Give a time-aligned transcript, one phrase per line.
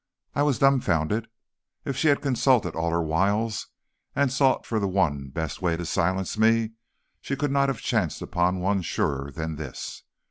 [0.33, 1.27] "I was dumfounded.
[1.85, 3.67] If she had consulted all her wiles,
[4.15, 6.71] and sought for the one best way to silence me,
[7.21, 10.01] she could not have chanced on one surer than this.